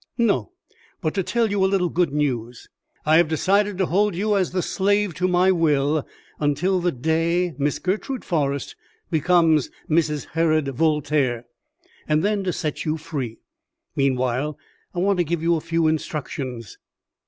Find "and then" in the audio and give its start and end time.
12.07-12.43